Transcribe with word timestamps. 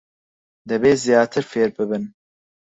دەبێت 0.69 0.97
زیاتر 1.05 1.43
فێر 1.51 1.69
ببن. 1.77 2.03